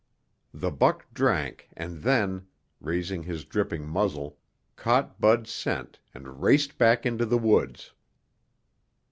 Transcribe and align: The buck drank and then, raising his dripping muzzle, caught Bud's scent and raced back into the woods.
The 0.51 0.71
buck 0.71 1.05
drank 1.13 1.69
and 1.73 2.01
then, 2.01 2.47
raising 2.79 3.21
his 3.21 3.45
dripping 3.45 3.87
muzzle, 3.87 4.35
caught 4.75 5.21
Bud's 5.21 5.51
scent 5.51 5.99
and 6.11 6.41
raced 6.41 6.79
back 6.79 7.05
into 7.05 7.23
the 7.27 7.37
woods. 7.37 7.91